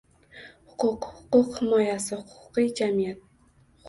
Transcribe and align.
«Huquq», 0.77 1.01
«huquq 1.33 1.49
himoyasi», 1.59 2.17
«huquqiy 2.31 2.73
jamiyat»– 2.77 3.19